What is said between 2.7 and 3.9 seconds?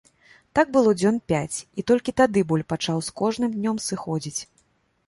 пачаў з кожным днём